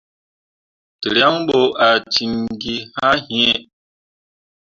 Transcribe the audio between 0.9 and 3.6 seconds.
Tǝrwaŋ bo ah cin gi haa yĩĩ.